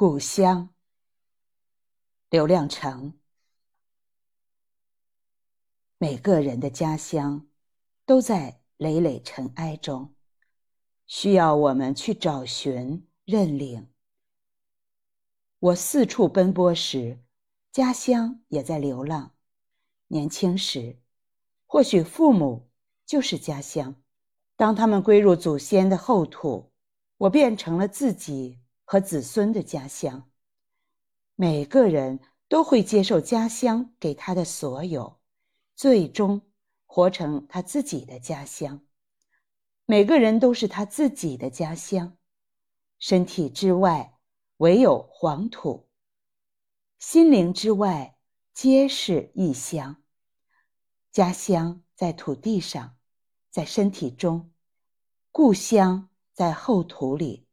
[0.00, 0.72] 故乡，
[2.30, 3.18] 刘亮程。
[5.98, 7.48] 每个人的家乡
[8.06, 10.14] 都在累累尘埃中，
[11.08, 13.88] 需要我们去找寻、认领。
[15.58, 17.18] 我四处奔波时，
[17.72, 19.34] 家乡也在流浪。
[20.06, 21.02] 年轻时，
[21.66, 22.70] 或许父母
[23.04, 23.96] 就是家乡。
[24.54, 26.70] 当他们归入祖先的后土，
[27.16, 28.60] 我变成了自己。
[28.90, 30.30] 和子孙的家乡，
[31.34, 35.20] 每个人都会接受家乡给他的所有，
[35.76, 36.40] 最终
[36.86, 38.80] 活成他自己的家乡。
[39.84, 42.16] 每个人都是他自己的家乡，
[42.98, 44.18] 身体之外
[44.56, 45.90] 唯有黄土，
[46.98, 48.16] 心灵之外
[48.54, 50.02] 皆是异乡。
[51.12, 52.96] 家乡在土地上，
[53.50, 54.50] 在身体中；
[55.30, 57.47] 故乡在后土里。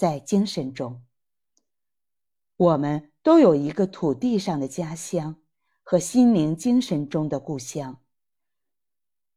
[0.00, 1.02] 在精神中，
[2.56, 5.36] 我们都有一个土地上的家乡
[5.82, 7.98] 和心灵、精神中的故乡。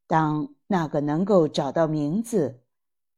[0.08, 2.61] 当那个能够找到名字、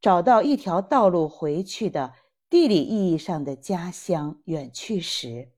[0.02, 2.16] 找到一条道路回去的
[2.50, 5.52] 地理意义上的家乡远去时，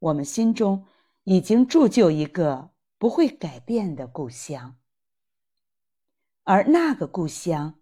[0.00, 0.84] 我们心中
[1.24, 4.76] 已经铸就一个不会改变的故乡，
[6.42, 7.80] 而那个故乡，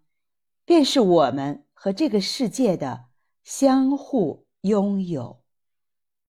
[0.63, 3.06] 便是我们和这个世界的。
[3.47, 5.41] 相互拥有。